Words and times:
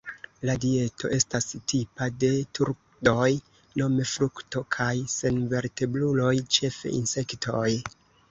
La 0.49 0.53
dieto 0.61 1.09
estas 1.17 1.49
tipa 1.73 2.07
de 2.23 2.29
turdoj: 2.59 3.27
nome 3.81 4.07
frukto 4.13 4.63
kaj 4.77 4.89
senvertebruloj, 5.17 6.33
ĉefe 6.59 6.97
insektoj. 7.01 7.67